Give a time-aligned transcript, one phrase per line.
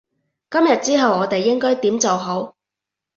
[0.49, 2.55] 今日之後我哋應該點做好？